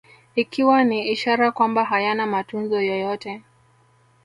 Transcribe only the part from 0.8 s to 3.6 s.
ni ishara kwamba hayana matunzo yoyote